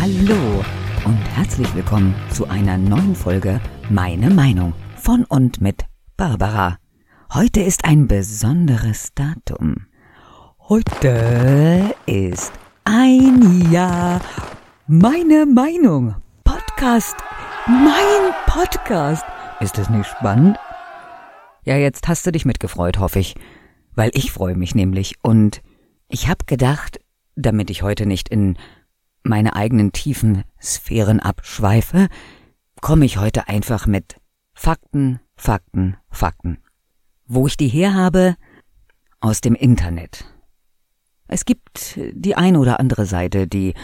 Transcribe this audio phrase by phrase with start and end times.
[0.00, 0.64] Hallo
[1.04, 3.60] und herzlich willkommen zu einer neuen Folge
[3.90, 5.84] Meine Meinung von und mit
[6.16, 6.78] Barbara.
[7.34, 9.88] Heute ist ein besonderes Datum.
[10.70, 12.50] Heute ist
[12.84, 14.22] ein Jahr
[14.86, 16.14] Meine Meinung.
[16.44, 17.16] Podcast.
[17.66, 19.24] Mein Podcast.
[19.60, 20.56] Ist es nicht spannend?
[21.64, 23.34] Ja, jetzt hast du dich mitgefreut, hoffe ich.
[23.94, 25.60] Weil ich freue mich nämlich und
[26.08, 27.00] ich hab gedacht,
[27.36, 28.56] damit ich heute nicht in
[29.22, 32.08] meine eigenen tiefen Sphären abschweife,
[32.80, 34.16] komme ich heute einfach mit
[34.54, 36.58] Fakten, Fakten, Fakten.
[37.26, 38.36] Wo ich die her habe?
[39.20, 40.24] Aus dem Internet.
[41.28, 43.74] Es gibt die eine oder andere Seite, die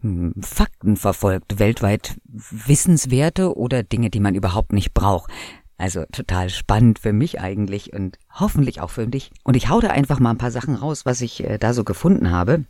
[0.00, 5.30] hm, Fakten verfolgt, weltweit Wissenswerte oder Dinge, die man überhaupt nicht braucht.
[5.76, 9.30] Also total spannend für mich eigentlich und hoffentlich auch für dich.
[9.44, 11.84] Und ich hau da einfach mal ein paar Sachen raus, was ich äh, da so
[11.84, 12.64] gefunden habe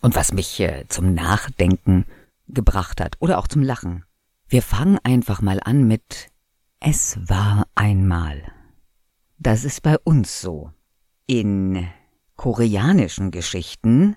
[0.00, 2.06] und was mich äh, zum Nachdenken
[2.48, 4.04] gebracht hat oder auch zum Lachen.
[4.48, 6.30] Wir fangen einfach mal an mit
[6.80, 8.52] Es war einmal.
[9.38, 10.72] Das ist bei uns so.
[11.26, 11.88] In
[12.36, 14.16] koreanischen Geschichten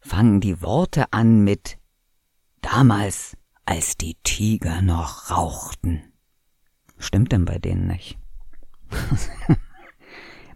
[0.00, 1.78] fangen die Worte an mit
[2.62, 6.12] Damals, als die Tiger noch rauchten.
[6.98, 8.18] Stimmt denn bei denen nicht?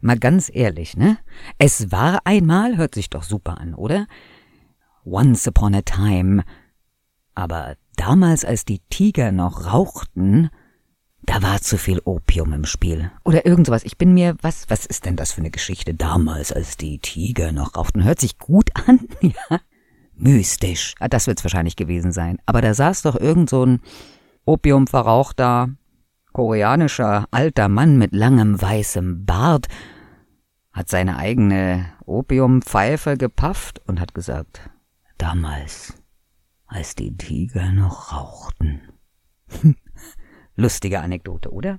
[0.00, 1.18] Mal ganz ehrlich, ne?
[1.58, 4.06] Es war einmal, hört sich doch super an, oder?
[5.04, 6.42] Once upon a time.
[7.34, 10.50] Aber damals, als die Tiger noch rauchten,
[11.22, 13.10] da war zu viel Opium im Spiel.
[13.24, 13.84] Oder irgend sowas.
[13.84, 15.94] Ich bin mir, was, was ist denn das für eine Geschichte?
[15.94, 18.04] Damals, als die Tiger noch rauchten.
[18.04, 19.60] Hört sich gut an, ja?
[20.14, 20.94] Mystisch.
[20.98, 22.38] Ah, das wird's wahrscheinlich gewesen sein.
[22.46, 23.80] Aber da saß doch irgend so ein
[24.44, 25.70] opiumverrauchter
[26.32, 29.66] koreanischer alter Mann mit langem weißem Bart
[30.72, 34.70] hat seine eigene Opiumpfeife gepafft und hat gesagt,
[35.20, 35.94] damals,
[36.66, 38.80] als die Tiger noch rauchten.
[40.56, 41.78] Lustige Anekdote, oder?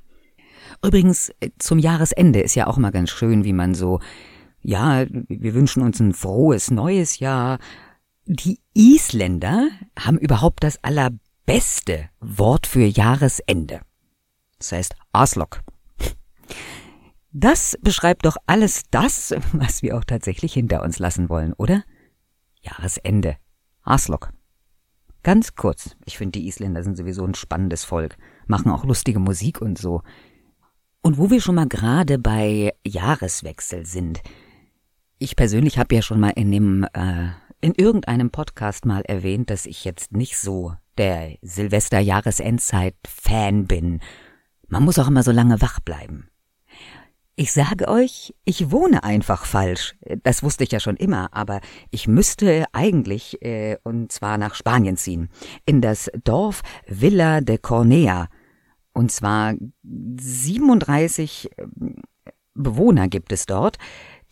[0.83, 3.99] Übrigens, zum Jahresende ist ja auch mal ganz schön, wie man so,
[4.61, 7.57] ja, wir wünschen uns ein frohes neues Jahr.
[8.25, 13.81] Die Isländer haben überhaupt das allerbeste Wort für Jahresende.
[14.59, 15.61] Das heißt Aslok.
[17.31, 21.83] Das beschreibt doch alles das, was wir auch tatsächlich hinter uns lassen wollen, oder?
[22.61, 23.35] Jahresende.
[23.83, 24.31] Aslok.
[25.23, 28.17] Ganz kurz, ich finde, die Isländer sind sowieso ein spannendes Volk,
[28.47, 30.01] machen auch lustige Musik und so.
[31.01, 34.21] Und wo wir schon mal gerade bei Jahreswechsel sind,
[35.19, 37.31] ich persönlich habe ja schon mal in dem äh,
[37.63, 43.99] in irgendeinem Podcast mal erwähnt, dass ich jetzt nicht so der Silvester-Jahresendzeit-Fan bin
[44.71, 46.29] man muss auch immer so lange wach bleiben.
[47.35, 49.95] Ich sage euch, ich wohne einfach falsch.
[50.23, 54.97] Das wusste ich ja schon immer, aber ich müsste eigentlich, äh, und zwar nach Spanien
[54.97, 55.29] ziehen,
[55.65, 58.27] in das Dorf Villa de Cornea.
[58.93, 59.53] Und zwar
[59.83, 61.65] 37 äh,
[62.53, 63.77] Bewohner gibt es dort,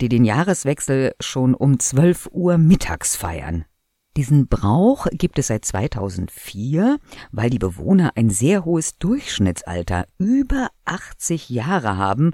[0.01, 3.65] die den Jahreswechsel schon um 12 Uhr mittags feiern.
[4.17, 6.99] Diesen Brauch gibt es seit 2004,
[7.31, 12.33] weil die Bewohner ein sehr hohes Durchschnittsalter, über 80 Jahre haben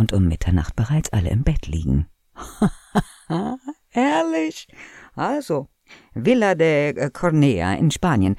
[0.00, 2.06] und um Mitternacht bereits alle im Bett liegen.
[3.88, 4.66] Herrlich.
[5.14, 5.68] Also,
[6.14, 8.36] Villa de Cornea in Spanien.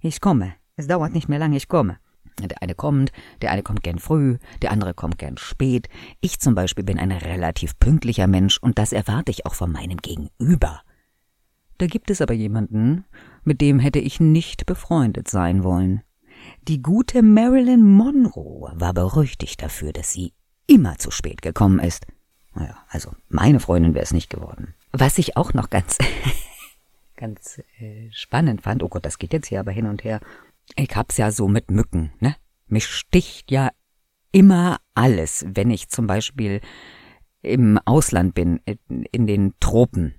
[0.00, 0.54] Ich komme.
[0.76, 1.98] Es dauert nicht mehr lange, ich komme.
[2.40, 3.12] Der eine kommt,
[3.42, 5.88] der eine kommt gern früh, der andere kommt gern spät.
[6.20, 9.98] Ich zum Beispiel bin ein relativ pünktlicher Mensch und das erwarte ich auch von meinem
[9.98, 10.82] Gegenüber.
[11.78, 13.04] Da gibt es aber jemanden,
[13.42, 16.02] mit dem hätte ich nicht befreundet sein wollen.
[16.68, 20.32] Die gute Marilyn Monroe war berüchtigt dafür, dass sie
[20.66, 22.06] immer zu spät gekommen ist.
[22.54, 24.74] Naja, also meine Freundin wäre es nicht geworden.
[24.92, 25.98] Was ich auch noch ganz,
[27.16, 30.20] ganz äh, spannend fand, oh Gott, das geht jetzt hier aber hin und her.
[30.76, 32.36] Ich hab's ja so mit Mücken, ne?
[32.66, 33.70] Mich sticht ja
[34.32, 36.60] immer alles, wenn ich zum Beispiel
[37.42, 40.14] im Ausland bin, in den Tropen.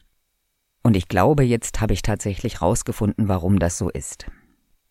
[0.84, 4.28] Und ich glaube, jetzt habe ich tatsächlich rausgefunden, warum das so ist.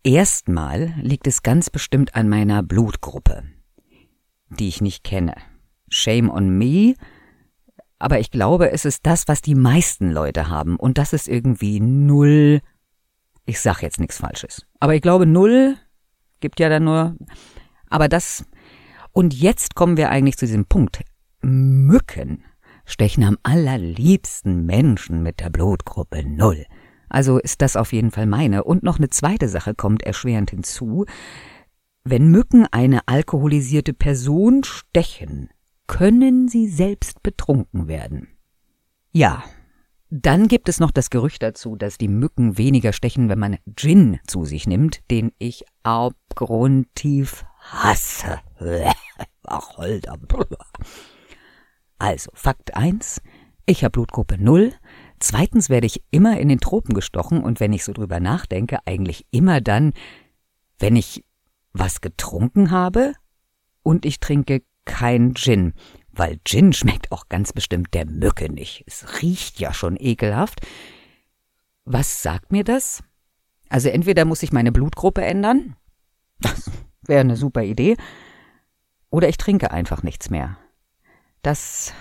[0.02, 3.44] Erstmal liegt es ganz bestimmt an meiner Blutgruppe,
[4.58, 5.34] die ich nicht kenne.
[5.88, 6.94] Shame on me,
[8.02, 10.74] aber ich glaube, es ist das, was die meisten Leute haben.
[10.74, 12.60] Und das ist irgendwie null.
[13.46, 14.66] Ich sag jetzt nichts Falsches.
[14.80, 15.76] Aber ich glaube, null
[16.40, 17.16] gibt ja dann nur.
[17.90, 18.44] Aber das.
[19.12, 21.02] Und jetzt kommen wir eigentlich zu diesem Punkt.
[21.42, 22.42] Mücken
[22.86, 26.66] stechen am allerliebsten Menschen mit der Blutgruppe Null.
[27.08, 28.64] Also ist das auf jeden Fall meine.
[28.64, 31.04] Und noch eine zweite Sache kommt erschwerend hinzu.
[32.04, 35.50] Wenn Mücken eine alkoholisierte Person stechen,
[35.86, 38.28] können sie selbst betrunken werden.
[39.12, 39.44] Ja,
[40.14, 44.20] Dann gibt es noch das Gerücht dazu, dass die Mücken weniger stechen, wenn man Gin
[44.26, 48.40] zu sich nimmt, den ich abgrundtief hasse.
[49.42, 50.18] Wacholder.
[51.98, 53.22] Also, Fakt 1.
[53.64, 54.74] Ich habe Blutgruppe 0.
[55.18, 59.24] Zweitens werde ich immer in den Tropen gestochen und wenn ich so drüber nachdenke, eigentlich
[59.30, 59.94] immer dann,
[60.78, 61.24] wenn ich
[61.72, 63.14] was getrunken habe
[63.82, 65.74] und ich trinke kein Gin
[66.12, 68.84] weil Gin schmeckt auch ganz bestimmt der Mücke nicht.
[68.86, 70.60] Es riecht ja schon ekelhaft.
[71.84, 73.02] Was sagt mir das?
[73.68, 75.76] Also entweder muss ich meine Blutgruppe ändern,
[76.40, 76.70] das
[77.06, 77.96] wäre eine super Idee,
[79.10, 80.58] oder ich trinke einfach nichts mehr.
[81.40, 81.94] Das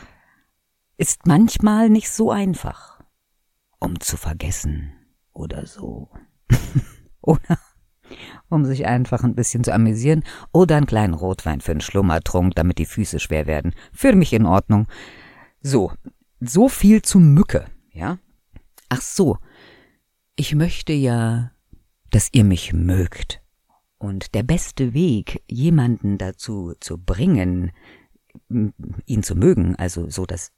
[0.98, 3.02] ist manchmal nicht so einfach,
[3.80, 4.92] um zu vergessen
[5.34, 6.10] oder so.
[7.22, 7.58] oder
[8.52, 12.78] um sich einfach ein bisschen zu amüsieren, oder einen kleinen Rotwein für einen Schlummertrunk, damit
[12.78, 13.74] die Füße schwer werden.
[13.94, 14.88] Für mich in Ordnung.
[15.62, 15.92] So,
[16.40, 18.18] so viel zu Mücke, ja?
[18.90, 19.38] Ach so,
[20.36, 21.52] ich möchte ja,
[22.10, 23.42] dass ihr mich mögt.
[23.98, 27.72] Und der beste Weg, jemanden dazu zu bringen,
[28.50, 30.52] ihn zu mögen, also so, dass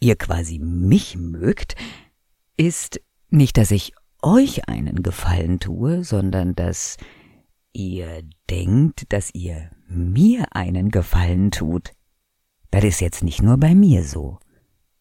[0.00, 1.74] ihr quasi mich mögt,
[2.56, 3.92] ist nicht, dass ich
[4.22, 6.96] euch einen Gefallen tue, sondern dass
[7.76, 11.92] ihr denkt, dass ihr mir einen Gefallen tut.
[12.70, 14.38] Das ist jetzt nicht nur bei mir so.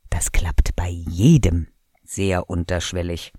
[0.10, 1.68] Das klappt bei jedem
[2.04, 3.33] sehr unterschwellig.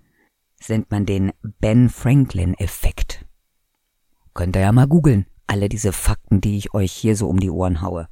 [0.59, 3.27] Das man den Ben Franklin-Effekt.
[4.35, 7.50] Könnt ihr ja mal googeln, alle diese Fakten, die ich euch hier so um die
[7.50, 8.09] Ohren haue.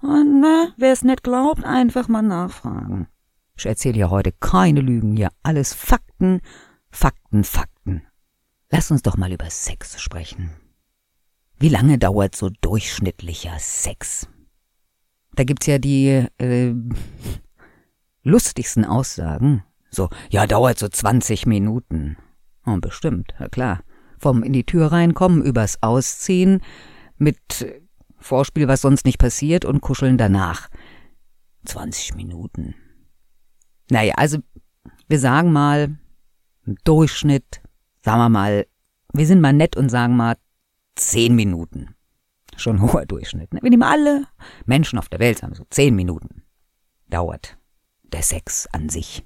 [0.00, 3.08] Und na, wer's nicht glaubt, einfach mal nachfragen.
[3.56, 6.40] Ich erzähle ja heute keine Lügen, hier alles Fakten
[6.90, 8.06] Fakten, Fakten.
[8.70, 10.50] Lass uns doch mal über Sex sprechen.
[11.60, 14.26] Wie lange dauert so durchschnittlicher Sex?
[15.34, 16.74] Da gibt's ja die äh,
[18.22, 19.62] lustigsten Aussagen.
[19.90, 22.16] So, ja, dauert so 20 Minuten.
[22.64, 23.82] Oh, bestimmt, ja klar.
[24.18, 26.62] Vom in die Tür reinkommen, übers Ausziehen,
[27.18, 27.38] mit
[28.16, 30.68] Vorspiel, was sonst nicht passiert, und kuscheln danach.
[31.66, 32.74] 20 Minuten.
[33.90, 34.38] Naja, also
[35.08, 35.98] wir sagen mal
[36.64, 37.60] im Durchschnitt,
[38.02, 38.66] sagen wir mal,
[39.12, 40.36] wir sind mal nett und sagen mal
[41.00, 41.94] zehn Minuten.
[42.56, 43.54] Schon hoher Durchschnitt.
[43.54, 43.60] Ne?
[43.62, 44.26] Wir nehmen alle
[44.66, 46.42] Menschen auf der Welt, sagen so zehn Minuten.
[47.08, 47.56] Dauert
[48.12, 49.24] der Sex an sich.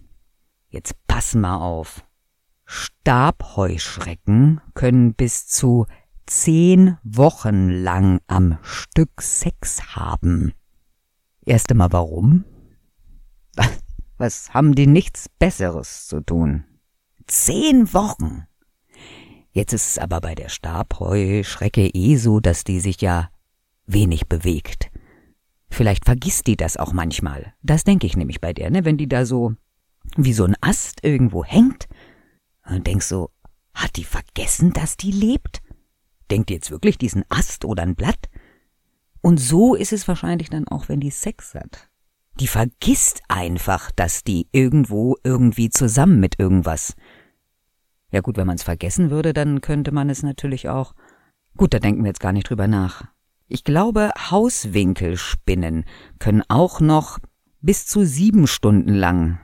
[0.68, 2.04] Jetzt pass mal auf.
[2.66, 5.86] Stabheuschrecken können bis zu
[6.26, 10.52] zehn Wochen lang am Stück Sex haben.
[11.44, 12.44] Erst einmal warum?
[14.16, 16.64] Was haben die nichts Besseres zu tun?
[17.26, 18.46] Zehn Wochen.
[19.54, 23.30] Jetzt ist es aber bei der Stabheuschrecke eh so, dass die sich ja
[23.86, 24.90] wenig bewegt.
[25.70, 27.54] Vielleicht vergisst die das auch manchmal.
[27.62, 28.84] Das denke ich nämlich bei der, ne?
[28.84, 29.54] Wenn die da so
[30.16, 31.86] wie so ein Ast irgendwo hängt
[32.68, 33.30] und denkst so,
[33.74, 35.62] hat die vergessen, dass die lebt?
[36.32, 38.28] Denkt die jetzt wirklich diesen Ast oder ein Blatt?
[39.20, 41.88] Und so ist es wahrscheinlich dann auch, wenn die Sex hat.
[42.40, 46.96] Die vergisst einfach, dass die irgendwo irgendwie zusammen mit irgendwas
[48.14, 50.94] ja gut, wenn man es vergessen würde, dann könnte man es natürlich auch.
[51.56, 53.04] Gut, da denken wir jetzt gar nicht drüber nach.
[53.48, 55.84] Ich glaube, Hauswinkelspinnen
[56.20, 57.18] können auch noch
[57.60, 59.40] bis zu sieben Stunden lang.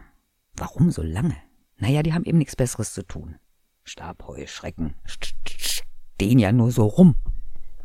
[0.54, 1.36] Warum so lange?
[1.78, 3.36] Naja, die haben eben nichts Besseres zu tun.
[3.82, 7.16] Stabheuschrecken stehen ja nur so rum.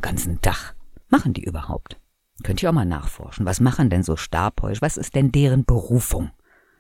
[0.01, 0.75] Ganzen Tag.
[1.09, 2.00] Machen die überhaupt?
[2.43, 3.45] Könnt ihr auch mal nachforschen.
[3.45, 4.81] Was machen denn so Stabheusch?
[4.81, 6.29] Was ist denn deren Berufung?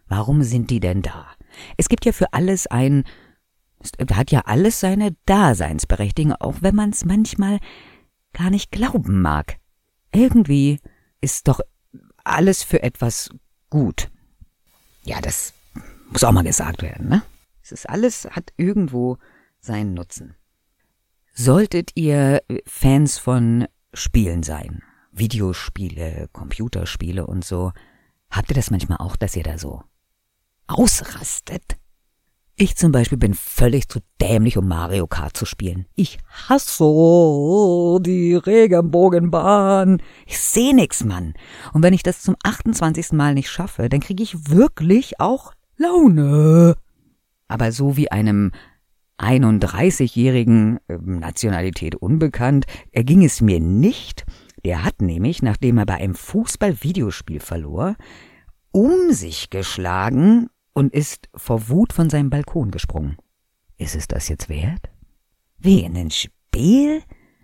[0.07, 1.25] Warum sind die denn da?
[1.77, 3.03] Es gibt ja für alles ein
[4.13, 7.59] hat ja alles seine Daseinsberechtigung, auch wenn man es manchmal
[8.33, 9.57] gar nicht glauben mag.
[10.11, 10.79] Irgendwie
[11.21, 11.59] ist doch
[12.23, 13.29] alles für etwas
[13.69, 14.09] gut.
[15.03, 15.53] Ja, das
[16.09, 17.21] muss auch mal gesagt werden, ne?
[17.61, 19.17] Es ist alles, hat irgendwo
[19.59, 20.35] seinen Nutzen.
[21.33, 27.71] Solltet ihr Fans von Spielen sein, Videospiele, Computerspiele und so,
[28.29, 29.83] habt ihr das manchmal auch, dass ihr da so
[30.67, 31.77] ausrastet?
[32.57, 35.87] Ich zum Beispiel bin völlig zu dämlich, um Mario Kart zu spielen.
[35.95, 40.01] Ich hasse die Regenbogenbahn.
[40.25, 41.33] Ich seh nix, Mann.
[41.73, 43.11] Und wenn ich das zum 28.
[43.11, 46.77] Mal nicht schaffe, dann kriege ich wirklich auch Laune.
[47.49, 48.53] Aber so wie einem
[49.17, 54.23] 31-jährigen äh, Nationalität unbekannt, erging es mir nicht.
[54.63, 57.97] Der hat nämlich, nachdem er bei einem Fußball-Videospiel verlor,
[58.71, 63.17] um sich geschlagen und ist vor Wut von seinem Balkon gesprungen.
[63.77, 64.91] Ist es das jetzt wert?
[65.57, 67.01] Wie in ein Spiel?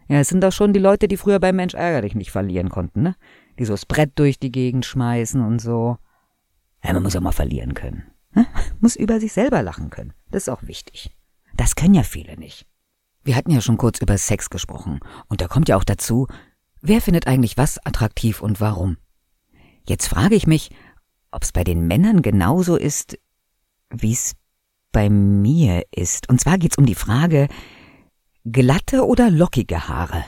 [0.08, 2.70] Ja, es sind doch schon die Leute, die früher beim Mensch ärger dich nicht verlieren
[2.70, 3.16] konnten, ne?
[3.58, 5.98] Die so das Brett durch die Gegend schmeißen und so.
[6.84, 8.04] Ja, man muss ja mal verlieren können.
[8.34, 8.46] Ne?
[8.80, 10.14] Muss über sich selber lachen können.
[10.30, 11.16] Das ist auch wichtig.
[11.56, 12.66] Das können ja viele nicht.
[13.24, 15.00] Wir hatten ja schon kurz über Sex gesprochen.
[15.28, 16.28] Und da kommt ja auch dazu,
[16.82, 18.98] wer findet eigentlich was attraktiv und warum?
[19.88, 20.72] Jetzt frage ich mich,
[21.32, 23.18] ob es bei den Männern genauso ist,
[23.90, 24.36] wie es
[24.92, 26.30] bei mir ist.
[26.30, 27.48] Und zwar geht's um die Frage,
[28.46, 30.24] glatte oder lockige Haare?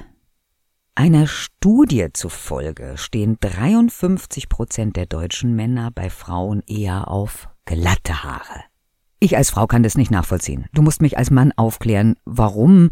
[0.95, 8.63] Einer Studie zufolge stehen 53 Prozent der deutschen Männer bei Frauen eher auf glatte Haare.
[9.19, 10.67] Ich als Frau kann das nicht nachvollziehen.
[10.73, 12.91] Du musst mich als Mann aufklären, warum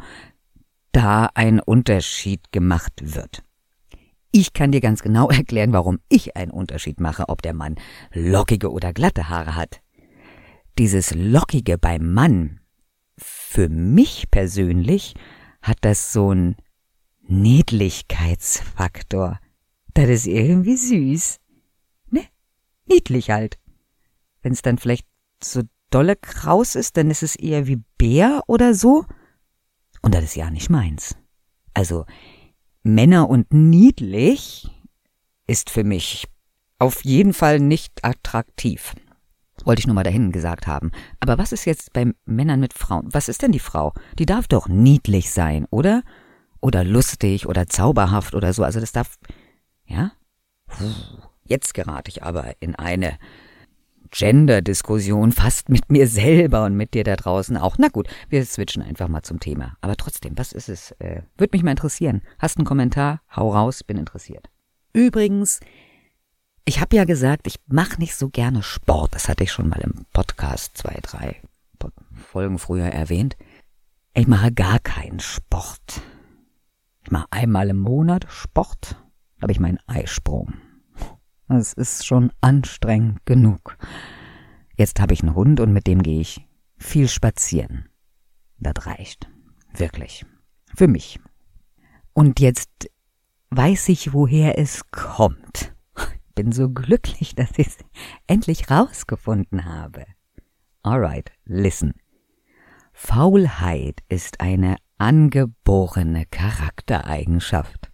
[0.93, 3.43] da ein Unterschied gemacht wird.
[4.31, 7.75] Ich kann dir ganz genau erklären, warum ich einen Unterschied mache, ob der Mann
[8.13, 9.81] lockige oder glatte Haare hat.
[10.77, 12.59] Dieses Lockige beim Mann,
[13.17, 15.15] für mich persönlich,
[15.61, 16.55] hat das so ein
[17.27, 19.39] Niedlichkeitsfaktor.
[19.93, 21.39] Das ist irgendwie süß.
[22.09, 22.23] Ne?
[22.85, 23.59] Niedlich halt.
[24.41, 25.05] Wenn's dann vielleicht
[25.43, 29.05] so dolle kraus ist, dann ist es eher wie Bär oder so.
[30.01, 31.17] Und das ist ja nicht meins.
[31.73, 32.05] Also,
[32.83, 34.69] Männer und niedlich
[35.47, 36.27] ist für mich
[36.79, 38.95] auf jeden Fall nicht attraktiv.
[39.63, 40.91] Wollte ich nur mal dahin gesagt haben.
[41.19, 43.07] Aber was ist jetzt bei Männern mit Frauen?
[43.11, 43.93] Was ist denn die Frau?
[44.17, 46.03] Die darf doch niedlich sein, oder?
[46.59, 48.63] Oder lustig oder zauberhaft oder so.
[48.63, 49.17] Also das darf,
[49.85, 50.11] ja?
[51.43, 53.19] Jetzt gerate ich aber in eine
[54.11, 57.77] Gender-Diskussion fast mit mir selber und mit dir da draußen auch.
[57.77, 59.77] Na gut, wir switchen einfach mal zum Thema.
[59.81, 60.91] Aber trotzdem, was ist es?
[60.99, 62.21] Äh, Würde mich mal interessieren.
[62.37, 63.21] Hast einen Kommentar?
[63.35, 64.49] Hau raus, bin interessiert.
[64.93, 65.61] Übrigens,
[66.65, 69.15] ich habe ja gesagt, ich mache nicht so gerne Sport.
[69.15, 71.41] Das hatte ich schon mal im Podcast zwei, drei
[72.13, 73.35] Folgen früher erwähnt.
[74.13, 76.01] Ich mache gar keinen Sport.
[77.03, 78.97] Ich mache einmal im Monat Sport.
[79.41, 80.53] Habe ich meinen Eisprung.
[81.57, 83.77] Es ist schon anstrengend genug.
[84.77, 87.89] Jetzt habe ich einen Hund und mit dem gehe ich viel spazieren.
[88.57, 89.29] Das reicht.
[89.73, 90.25] Wirklich.
[90.75, 91.19] Für mich.
[92.13, 92.89] Und jetzt
[93.49, 95.73] weiß ich, woher es kommt.
[96.35, 97.77] Bin so glücklich, dass ich es
[98.27, 100.05] endlich rausgefunden habe.
[100.83, 101.93] Alright, listen.
[102.93, 107.90] Faulheit ist eine angeborene Charaktereigenschaft.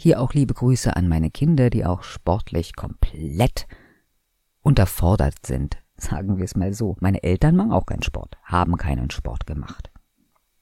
[0.00, 3.66] Hier auch liebe Grüße an meine Kinder, die auch sportlich komplett
[4.62, 5.78] unterfordert sind.
[5.96, 6.96] Sagen wir es mal so.
[7.00, 9.90] Meine Eltern machen auch keinen Sport, haben keinen Sport gemacht.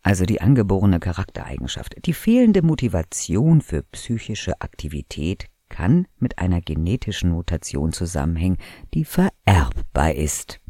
[0.03, 1.97] Also die angeborene Charaktereigenschaft.
[2.07, 8.57] Die fehlende Motivation für psychische Aktivität kann mit einer genetischen Mutation zusammenhängen,
[8.95, 10.61] die vererbbar ist.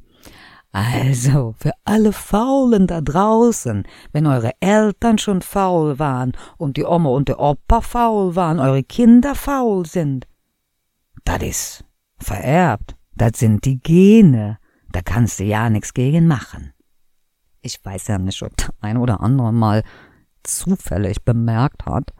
[0.78, 7.08] Also, für alle Faulen da draußen, wenn eure Eltern schon faul waren und die Oma
[7.08, 10.26] und der Opa faul waren, eure Kinder faul sind.
[11.24, 11.84] Das ist
[12.18, 12.94] vererbt.
[13.14, 14.58] Das sind die Gene.
[14.92, 16.74] Da kannst du ja nix gegen machen.
[17.62, 19.82] Ich weiß ja nicht, ob der ein oder andere mal
[20.42, 22.12] zufällig bemerkt hat,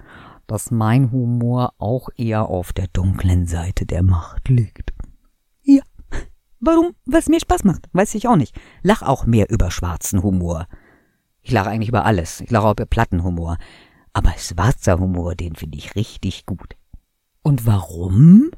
[0.47, 4.96] dass mein Humor auch eher auf der dunklen Seite der Macht liegt.
[6.67, 6.97] Warum?
[7.05, 7.89] Weil es mir Spaß macht.
[7.93, 8.59] Weiß ich auch nicht.
[8.83, 10.67] Lach auch mehr über schwarzen Humor.
[11.41, 12.41] Ich lache eigentlich über alles.
[12.41, 13.57] Ich lache auch über Plattenhumor.
[14.13, 16.75] Aber schwarzer Humor, den finde ich richtig gut.
[17.43, 18.51] Und warum?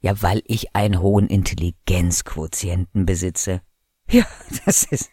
[0.00, 3.62] Ja, weil ich einen hohen Intelligenzquotienten besitze.
[4.10, 4.24] Ja,
[4.64, 5.12] das ist,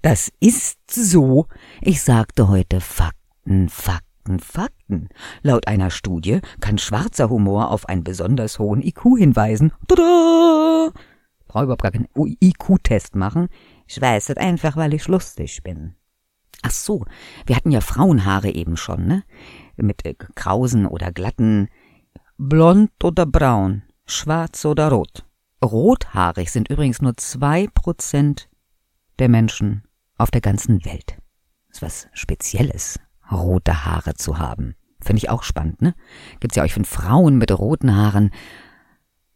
[0.00, 1.46] das ist so.
[1.82, 4.11] Ich sagte heute Fakten, Fakten.
[4.38, 5.08] Fakten.
[5.42, 9.72] Laut einer Studie kann schwarzer Humor auf einen besonders hohen IQ hinweisen.
[9.88, 10.90] Tada!
[11.48, 13.48] Brauche überhaupt gar keinen IQ-Test machen.
[13.86, 15.94] Ich weiß das einfach, weil ich lustig bin.
[16.62, 17.04] Ach so,
[17.46, 19.24] wir hatten ja Frauenhaare eben schon, ne?
[19.76, 21.68] Mit äh, krausen oder glatten,
[22.38, 25.24] blond oder braun, schwarz oder rot.
[25.62, 28.48] Rothaarig sind übrigens nur zwei Prozent
[29.18, 29.82] der Menschen
[30.16, 31.18] auf der ganzen Welt.
[31.68, 32.98] Das ist was Spezielles
[33.32, 34.74] rote Haare zu haben.
[35.00, 35.94] Finde ich auch spannend, ne?
[36.40, 38.30] Gibt's ja auch von Frauen mit roten Haaren.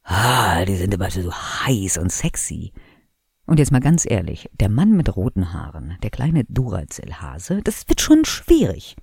[0.04, 2.72] Ah, die sind immer so heiß und sexy.
[3.46, 8.00] Und jetzt mal ganz ehrlich, der Mann mit roten Haaren, der kleine Duracell-Hase, das wird
[8.00, 8.96] schon schwierig.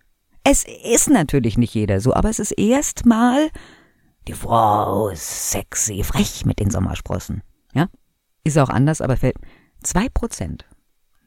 [0.44, 3.50] Es ist natürlich nicht jeder so, aber es ist erstmal
[4.28, 7.42] die Frau sexy, frech mit den Sommersprossen.
[7.74, 7.88] Ja?
[8.44, 9.38] Ist auch anders, aber fällt
[9.82, 10.66] zwei Prozent.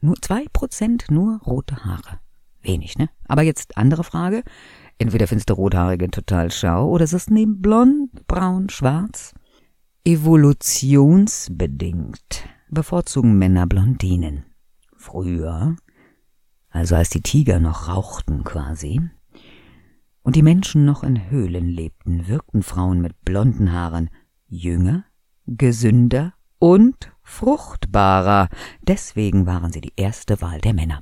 [0.01, 2.19] Nur zwei Prozent nur rote Haare.
[2.61, 3.09] Wenig, ne?
[3.27, 4.43] Aber jetzt andere Frage.
[4.97, 9.33] Entweder findest du Rothaarige total schau oder ist es neben blond, braun, schwarz?
[10.03, 14.45] Evolutionsbedingt bevorzugen Männer Blondinen.
[14.95, 15.75] Früher,
[16.69, 19.01] also als die Tiger noch rauchten quasi,
[20.23, 24.09] und die Menschen noch in Höhlen lebten, wirkten Frauen mit blonden Haaren
[24.47, 25.05] jünger,
[25.45, 28.49] gesünder und fruchtbarer.
[28.81, 31.01] Deswegen waren sie die erste Wahl der Männer.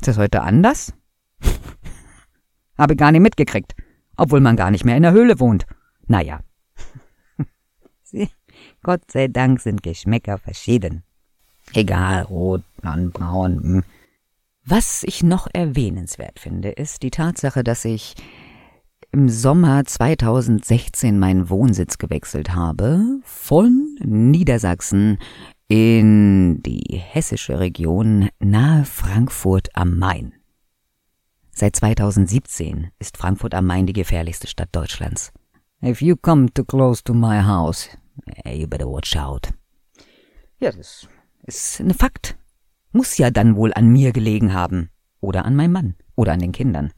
[0.00, 0.92] Ist das heute anders?
[2.78, 3.74] Habe gar nicht mitgekriegt,
[4.16, 5.66] obwohl man gar nicht mehr in der Höhle wohnt.
[6.06, 6.40] Naja.
[8.82, 11.02] Gott sei Dank sind Geschmäcker verschieden.
[11.74, 13.62] Egal, rot, braun.
[13.62, 13.84] Hm.
[14.64, 18.14] Was ich noch erwähnenswert finde, ist die Tatsache, dass ich
[19.10, 25.18] im Sommer 2016 meinen Wohnsitz gewechselt habe von Niedersachsen
[25.68, 30.32] in die hessische Region nahe Frankfurt am Main.
[31.50, 35.32] Seit 2017 ist Frankfurt am Main die gefährlichste Stadt Deutschlands.
[35.82, 37.88] If you come too close to my house,
[38.46, 39.50] you better watch out.
[40.58, 41.06] Ja, das
[41.42, 42.38] ist ein Fakt.
[42.92, 44.90] Muss ja dann wohl an mir gelegen haben.
[45.20, 45.94] Oder an meinem Mann.
[46.16, 46.92] Oder an den Kindern.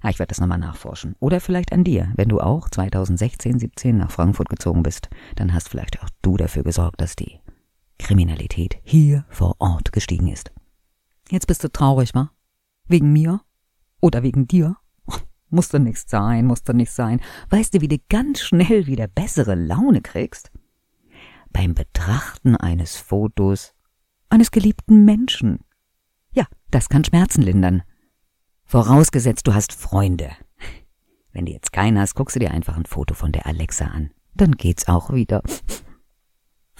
[0.00, 1.14] Ah, ich werde das nochmal nachforschen.
[1.20, 5.08] Oder vielleicht an dir, wenn du auch 2016, 17 nach Frankfurt gezogen bist.
[5.36, 7.38] Dann hast vielleicht auch du dafür gesorgt, dass die
[8.04, 10.52] Kriminalität hier vor Ort gestiegen ist.
[11.30, 12.30] Jetzt bist du traurig, wa?
[12.86, 13.40] Wegen mir?
[14.00, 14.76] Oder wegen dir?
[15.48, 17.20] Musste nicht sein, musste nicht sein.
[17.48, 20.50] Weißt du, wie du ganz schnell wieder bessere Laune kriegst?
[21.50, 23.72] Beim Betrachten eines Fotos
[24.28, 25.60] eines geliebten Menschen.
[26.32, 27.84] Ja, das kann Schmerzen lindern.
[28.64, 30.32] Vorausgesetzt, du hast Freunde.
[31.32, 34.10] Wenn du jetzt keinen hast, guckst du dir einfach ein Foto von der Alexa an.
[34.34, 35.42] Dann geht's auch wieder.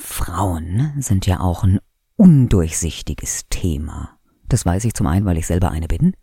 [0.05, 1.81] Frauen sind ja auch ein
[2.17, 4.19] undurchsichtiges Thema.
[4.49, 6.15] Das weiß ich zum einen, weil ich selber eine bin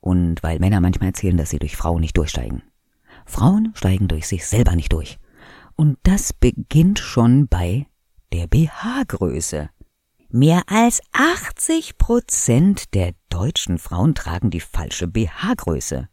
[0.00, 2.64] und weil Männer manchmal erzählen, dass sie durch Frauen nicht durchsteigen.
[3.24, 5.18] Frauen steigen durch sich selber nicht durch.
[5.76, 7.86] Und das beginnt schon bei
[8.32, 9.70] der BH-Größe.
[10.28, 16.08] Mehr als 80 Prozent der deutschen Frauen tragen die falsche BH-Größe.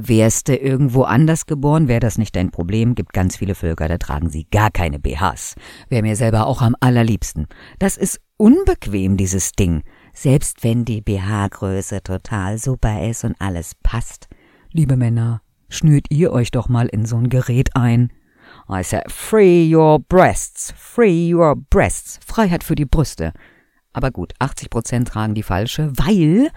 [0.00, 2.94] Wärst du irgendwo anders geboren, wäre das nicht dein Problem.
[2.94, 5.56] Gibt ganz viele Völker, da tragen sie gar keine BHs.
[5.88, 7.48] Wäre mir selber auch am allerliebsten.
[7.80, 9.82] Das ist unbequem, dieses Ding.
[10.12, 14.28] Selbst wenn die BH-Größe total super ist und alles passt.
[14.72, 18.12] Liebe Männer, schnürt ihr euch doch mal in so ein Gerät ein.
[18.70, 22.20] I said, free your breasts, free your breasts.
[22.24, 23.32] Freiheit für die Brüste.
[23.92, 26.50] Aber gut, 80 Prozent tragen die falsche, weil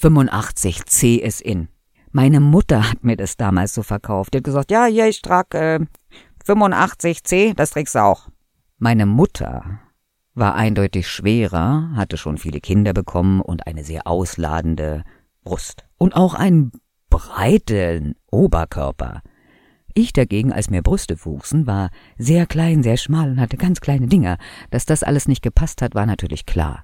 [0.00, 1.68] 85C ist in.
[2.12, 4.34] Meine Mutter hat mir das damals so verkauft.
[4.34, 5.86] Die hat gesagt, ja, hier, ich trage äh,
[6.44, 8.28] 85C, das trägst du auch.
[8.78, 9.80] Meine Mutter
[10.34, 15.04] war eindeutig schwerer, hatte schon viele Kinder bekommen und eine sehr ausladende
[15.44, 15.84] Brust.
[15.98, 16.72] Und auch einen
[17.10, 19.22] breiten Oberkörper.
[19.94, 24.06] Ich dagegen, als mir Brüste wuchsen, war sehr klein, sehr schmal und hatte ganz kleine
[24.06, 24.38] Dinger.
[24.70, 26.82] Dass das alles nicht gepasst hat, war natürlich klar.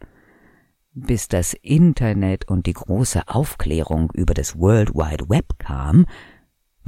[0.99, 6.07] Bis das Internet und die große Aufklärung über das World Wide Web kam,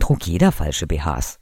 [0.01, 1.39] trug jeder falsche BHs.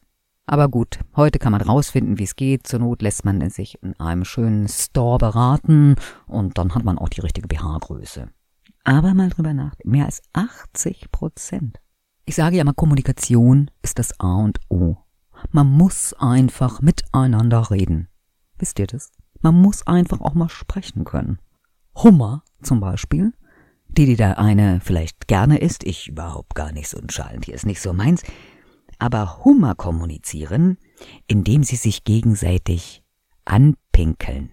[0.46, 2.66] Aber gut, heute kann man rausfinden, wie es geht.
[2.66, 7.08] Zur Not lässt man sich in einem schönen Store beraten und dann hat man auch
[7.08, 8.28] die richtige BH-Größe.
[8.84, 11.80] Aber mal drüber nach, mehr als 80 Prozent
[12.28, 14.96] ich sage ja mal, Kommunikation ist das A und O.
[15.52, 18.08] Man muss einfach miteinander reden.
[18.58, 19.12] Wisst ihr das?
[19.40, 21.38] Man muss einfach auch mal sprechen können.
[21.94, 23.32] Hummer zum Beispiel,
[23.88, 27.66] die, die da eine vielleicht gerne isst, ich überhaupt gar nicht so ein Schalentier, ist
[27.66, 28.22] nicht so meins,
[28.98, 30.78] aber Hummer kommunizieren,
[31.26, 33.02] indem sie sich gegenseitig
[33.44, 34.50] anpinkeln.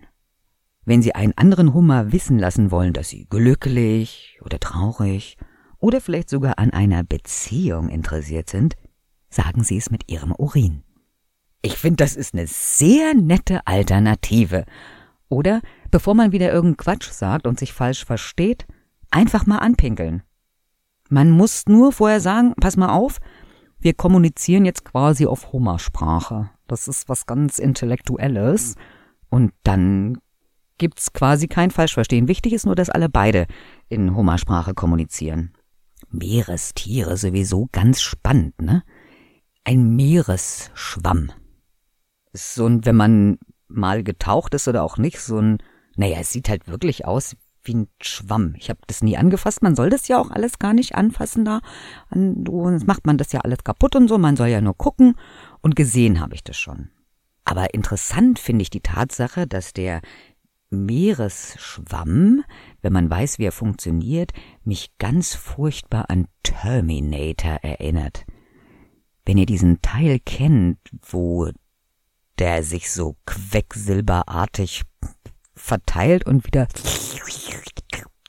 [0.86, 5.38] Wenn sie einen anderen Hummer wissen lassen wollen, dass sie glücklich oder traurig
[5.80, 8.76] oder vielleicht sogar an einer Beziehung interessiert sind,
[9.30, 10.84] sagen Sie es mit Ihrem Urin.
[11.62, 14.66] Ich finde, das ist eine sehr nette Alternative.
[15.30, 18.66] Oder, bevor man wieder irgendeinen Quatsch sagt und sich falsch versteht,
[19.12, 20.24] einfach mal anpinkeln.
[21.10, 23.20] Man muss nur vorher sagen, pass mal auf,
[23.80, 26.50] wir kommunizieren jetzt quasi auf Hummersprache.
[26.68, 28.76] Das ist was ganz Intellektuelles.
[29.30, 30.20] Und dann
[30.78, 32.28] gibt's quasi kein Falschverstehen.
[32.28, 33.46] Wichtig ist nur, dass alle beide
[33.90, 35.54] in Hummersprache kommunizieren.
[36.10, 38.84] Meerestiere sowieso ganz spannend, ne?
[39.66, 41.32] Ein Meeresschwamm.
[42.32, 43.38] Ist so ein, wenn man
[43.74, 45.58] mal getaucht ist oder auch nicht, so ein,
[45.96, 48.56] naja, es sieht halt wirklich aus wie ein Schwamm.
[48.58, 49.62] Ich habe das nie angefasst.
[49.62, 51.62] Man soll das ja auch alles gar nicht anfassen da.
[52.14, 54.18] Sonst macht man das ja alles kaputt und so.
[54.18, 55.16] Man soll ja nur gucken.
[55.62, 56.90] Und gesehen habe ich das schon.
[57.46, 60.02] Aber interessant finde ich die Tatsache, dass der
[60.70, 62.44] Meeresschwamm,
[62.82, 64.32] wenn man weiß, wie er funktioniert,
[64.64, 68.26] mich ganz furchtbar an Terminator erinnert.
[69.26, 71.50] Wenn ihr diesen Teil kennt, wo
[72.40, 74.84] der sich so quecksilberartig
[75.56, 76.68] verteilt und wieder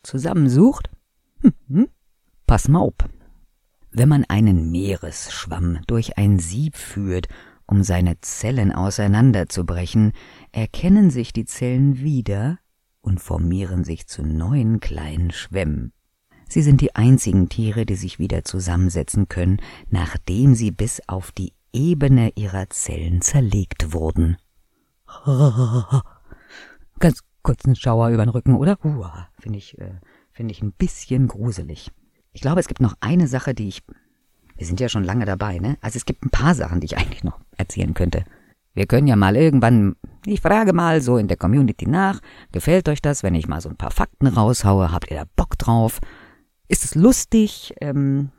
[0.02, 0.90] zusammensucht,
[1.68, 1.88] hm,
[2.46, 2.94] pass mal auf.
[3.90, 7.28] Wenn man einen Meeresschwamm durch ein Sieb führt
[7.66, 10.12] um seine Zellen auseinanderzubrechen,
[10.52, 12.58] erkennen sich die Zellen wieder
[13.00, 15.92] und formieren sich zu neuen kleinen Schwämmen.
[16.48, 21.52] Sie sind die einzigen Tiere, die sich wieder zusammensetzen können, nachdem sie bis auf die
[21.74, 24.38] Ebene ihrer Zellen zerlegt wurden.
[27.00, 28.78] Ganz kurzen Schauer über den Rücken, oder?
[29.38, 29.98] Finde ich, äh,
[30.38, 31.90] ich ein bisschen gruselig.
[32.32, 33.82] Ich glaube, es gibt noch eine Sache, die ich.
[34.56, 35.76] Wir sind ja schon lange dabei, ne?
[35.80, 38.24] Also es gibt ein paar Sachen, die ich eigentlich noch erzählen könnte.
[38.72, 42.20] Wir können ja mal irgendwann, ich frage mal so in der Community nach,
[42.52, 44.92] gefällt euch das, wenn ich mal so ein paar Fakten raushaue?
[44.92, 46.00] Habt ihr da Bock drauf?
[46.68, 47.74] Ist es lustig?
[47.80, 48.30] Ähm,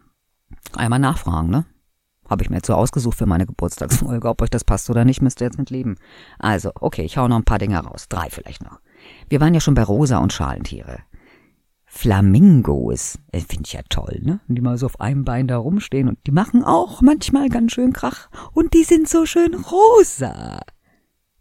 [0.74, 1.66] einmal nachfragen, ne?
[2.30, 4.28] Habe ich mir jetzt so ausgesucht für meine Geburtstagsfolge.
[4.28, 5.96] Ob euch das passt oder nicht, müsst ihr jetzt mit leben.
[6.40, 8.08] Also, okay, ich hau noch ein paar Dinge raus.
[8.10, 8.80] Drei vielleicht noch.
[9.30, 11.00] Wir waren ja schon bei Rosa und Schalentiere.
[11.86, 14.42] Flamingos, äh, finde ich ja toll, ne?
[14.50, 17.94] Die mal so auf einem Bein da rumstehen und die machen auch manchmal ganz schön
[17.94, 18.30] Krach.
[18.52, 20.60] Und die sind so schön rosa.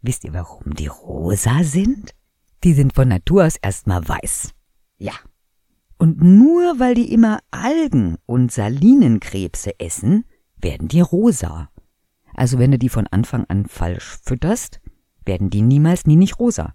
[0.00, 2.14] Wisst ihr, warum die rosa sind?
[2.62, 4.50] Die sind von Natur aus erstmal weiß.
[4.98, 5.14] Ja.
[5.98, 10.24] Und nur weil die immer Algen und Salinenkrebse essen,
[10.64, 11.70] werden die rosa.
[12.34, 14.80] Also wenn du die von Anfang an falsch fütterst,
[15.24, 16.74] werden die niemals nie nicht rosa.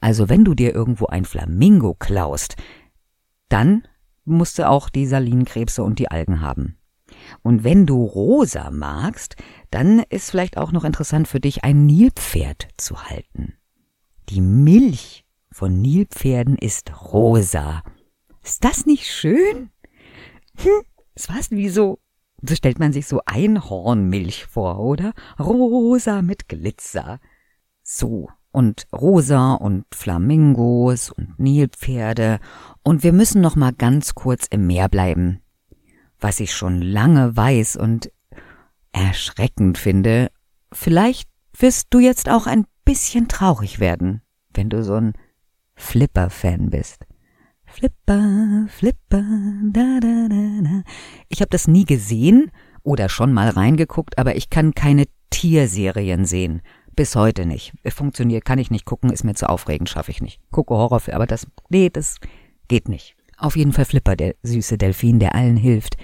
[0.00, 2.56] Also wenn du dir irgendwo ein Flamingo klaust,
[3.48, 3.88] dann
[4.26, 6.76] musst du auch die Salinenkrebse und die Algen haben.
[7.42, 9.36] Und wenn du rosa magst,
[9.70, 13.54] dann ist vielleicht auch noch interessant für dich, ein Nilpferd zu halten.
[14.28, 17.82] Die Milch von Nilpferden ist rosa.
[18.42, 19.70] Ist das nicht schön?
[20.58, 20.82] Hm,
[21.14, 21.98] es war wie so
[22.42, 25.12] so stellt man sich so Einhornmilch vor, oder?
[25.38, 27.20] Rosa mit Glitzer.
[27.82, 28.28] So.
[28.50, 32.40] Und Rosa und Flamingos und Nilpferde.
[32.82, 35.40] Und wir müssen noch mal ganz kurz im Meer bleiben.
[36.18, 38.10] Was ich schon lange weiß und
[38.92, 40.30] erschreckend finde,
[40.72, 44.22] vielleicht wirst du jetzt auch ein bisschen traurig werden,
[44.54, 45.12] wenn du so ein
[45.76, 47.07] Flipper-Fan bist.
[47.78, 49.22] Flipper, Flipper,
[49.62, 50.82] da, da, da, da.
[51.28, 52.50] Ich habe das nie gesehen
[52.82, 56.62] oder schon mal reingeguckt, aber ich kann keine Tierserien sehen.
[56.96, 57.74] Bis heute nicht.
[57.86, 60.40] Funktioniert, kann ich nicht gucken, ist mir zu aufregend, schaffe ich nicht.
[60.50, 62.16] Gucke Horrorfilme, aber das, nee, das
[62.66, 63.14] geht nicht.
[63.36, 65.96] Auf jeden Fall Flipper, der süße Delfin, der allen hilft.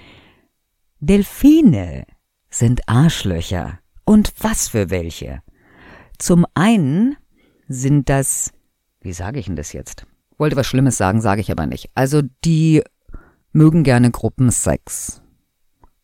[1.01, 2.05] Delfine
[2.49, 3.79] sind Arschlöcher.
[4.05, 5.41] Und was für welche?
[6.19, 7.17] Zum einen
[7.67, 8.53] sind das,
[9.01, 10.05] wie sage ich denn das jetzt?
[10.37, 11.89] Wollte was Schlimmes sagen, sage ich aber nicht.
[11.93, 12.83] Also die
[13.51, 15.21] mögen gerne Gruppensex.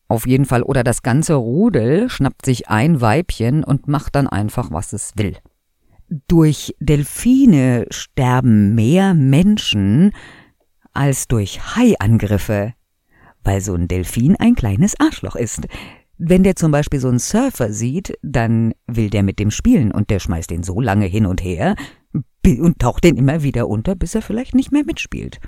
[0.08, 0.64] Auf jeden Fall.
[0.64, 5.38] Oder das ganze Rudel schnappt sich ein Weibchen und macht dann einfach, was es will.
[6.28, 10.12] Durch Delfine sterben mehr Menschen
[10.94, 12.74] als durch Haiangriffe,
[13.44, 15.68] weil so ein Delfin ein kleines Arschloch ist.
[16.18, 20.10] Wenn der zum Beispiel so einen Surfer sieht, dann will der mit dem spielen und
[20.10, 21.76] der schmeißt ihn so lange hin und her,
[22.46, 25.40] und taucht den immer wieder unter, bis er vielleicht nicht mehr mitspielt.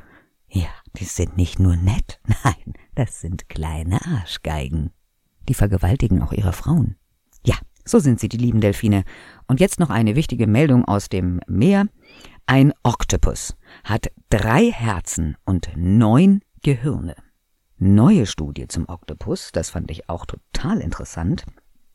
[0.47, 4.91] Ja, die sind nicht nur nett, nein, das sind kleine Arschgeigen.
[5.49, 6.95] Die vergewaltigen auch ihre Frauen.
[7.45, 9.03] Ja, so sind sie, die lieben Delfine.
[9.47, 11.87] Und jetzt noch eine wichtige Meldung aus dem Meer.
[12.45, 17.15] Ein Oktopus hat drei Herzen und neun Gehirne.
[17.77, 21.45] Neue Studie zum Oktopus, das fand ich auch total interessant.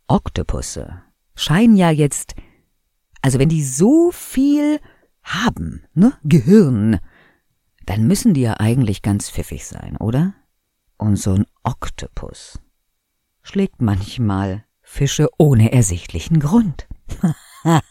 [0.09, 1.03] Oktopusse
[1.35, 2.35] scheinen ja jetzt
[3.23, 4.81] also wenn die so viel
[5.23, 7.01] haben, ne, Gehirn,
[7.87, 10.35] dann müssen die ja eigentlich ganz pfiffig sein, oder?
[10.97, 12.61] Und so ein Oktopus
[13.43, 16.87] schlägt manchmal Fische ohne ersichtlichen Grund.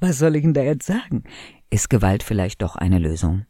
[0.00, 1.24] Was soll ich denn da jetzt sagen?
[1.70, 3.46] Ist Gewalt vielleicht doch eine Lösung?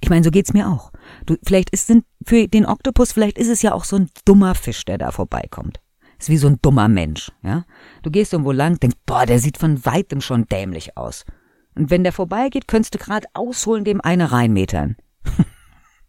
[0.00, 0.92] Ich meine, so geht's mir auch.
[1.26, 4.54] Du, vielleicht ist sind für den Oktopus, vielleicht ist es ja auch so ein dummer
[4.54, 5.80] Fisch, der da vorbeikommt.
[6.24, 7.66] Ist wie so ein dummer Mensch, ja?
[8.02, 11.26] Du gehst irgendwo lang, denkst, boah, der sieht von weitem schon dämlich aus.
[11.74, 14.96] Und wenn der vorbeigeht, könntest du grad ausholen, dem eine reinmetern.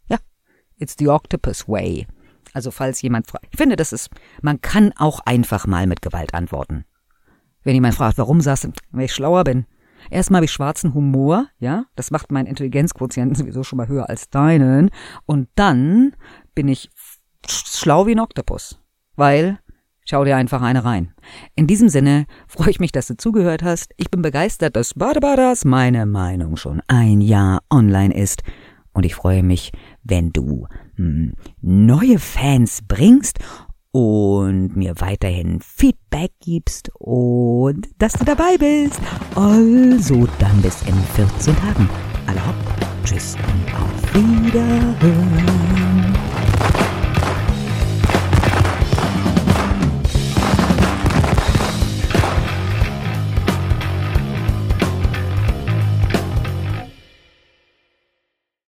[0.08, 0.18] ja,
[0.78, 2.08] it's the octopus way.
[2.54, 4.10] Also falls jemand fragt, ich finde, das ist,
[4.42, 6.86] man kann auch einfach mal mit Gewalt antworten.
[7.64, 9.66] Wenn jemand fragt, warum sagst du, weil ich schlauer bin.
[10.10, 14.30] Erstmal habe ich schwarzen Humor, ja, das macht meinen Intelligenzquotienten sowieso schon mal höher als
[14.30, 14.92] deinen.
[15.26, 16.16] Und dann
[16.54, 16.90] bin ich
[17.46, 18.80] schlau wie ein Oktopus.
[19.18, 19.60] Weil
[20.08, 21.14] Schau dir einfach eine rein.
[21.56, 23.92] In diesem Sinne freue ich mich, dass du zugehört hast.
[23.98, 28.44] Ich bin begeistert, dass Badebadas meine Meinung schon ein Jahr online ist.
[28.94, 29.72] Und ich freue mich,
[30.04, 33.40] wenn du hm, neue Fans bringst
[33.92, 39.02] und mir weiterhin Feedback gibst und dass du dabei bist.
[39.34, 41.90] Also dann bis in 14 Tagen.
[42.28, 42.56] Alle hopp,
[43.04, 45.75] tschüss und auf Wiederhören.